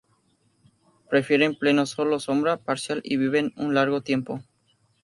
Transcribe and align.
Prefieren 1.11 1.53
pleno 1.53 1.85
sol 1.85 2.11
o 2.13 2.19
sombra 2.19 2.57
parcial, 2.57 3.01
y 3.03 3.17
viven 3.17 3.53
un 3.55 3.75
largo 3.75 4.01
tiempo. 4.01 4.41